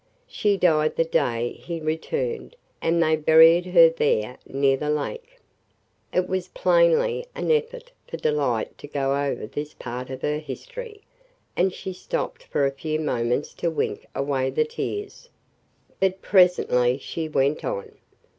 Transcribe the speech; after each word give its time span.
She 0.25 0.57
died 0.57 0.95
the 0.95 1.03
day 1.03 1.61
he 1.63 1.79
returned 1.79 2.55
and 2.81 3.03
they 3.03 3.15
buried 3.15 3.67
her 3.67 3.87
there 3.87 4.39
near 4.47 4.75
the 4.75 4.89
lake. 4.89 5.37
It 6.11 6.27
was 6.27 6.47
plainly 6.47 7.27
an 7.35 7.51
effort 7.51 7.91
for 8.09 8.17
Delight 8.17 8.79
to 8.79 8.87
go 8.87 9.15
over 9.23 9.45
this 9.45 9.75
part 9.75 10.09
of 10.09 10.23
her 10.23 10.39
history, 10.39 11.03
and 11.55 11.71
she 11.71 11.93
stopped 11.93 12.41
for 12.45 12.65
a 12.65 12.71
few 12.71 12.99
moments 12.99 13.53
to 13.61 13.69
wink 13.69 14.07
away 14.15 14.49
the 14.49 14.65
tears. 14.65 15.29
But 15.99 16.23
presently 16.23 16.97
she 16.97 17.29
went 17.29 17.63
on. 17.63 17.91